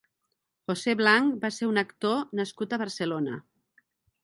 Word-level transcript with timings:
José 0.71 0.95
Blanch 1.01 1.35
va 1.43 1.51
ser 1.59 1.69
un 1.73 1.79
actor 1.83 2.25
nascut 2.41 2.73
a 2.79 2.83
Barcelona. 2.87 3.39